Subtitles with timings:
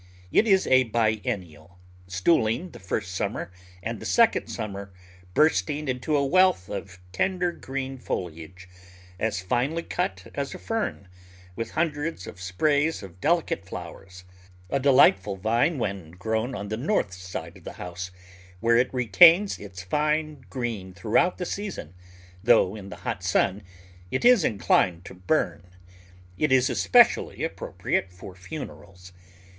[0.31, 3.51] It is a biennial, stooling the first summer
[3.83, 4.91] and the second summer
[5.35, 8.67] bursting into a wealth of tender green foliage,
[9.19, 11.07] as finely cut as a fern,
[11.55, 14.23] with hundreds of sprays of deli cate flowers—
[14.71, 18.09] a delightful vine when grown on the north side of the house,
[18.59, 21.93] where it retains its fine green throughout the season,
[22.43, 23.61] though in the hot sun
[24.09, 25.61] it is inclined to burn.
[26.39, 29.13] It is especially appropriate for funerals.